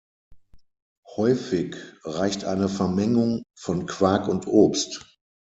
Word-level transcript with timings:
Häufig 1.15 1.75
reicht 2.03 2.43
eine 2.45 2.69
Vermengung 2.69 3.43
von 3.55 3.85
Quark 3.85 4.27
und 4.27 4.47
Obst. 4.47 5.05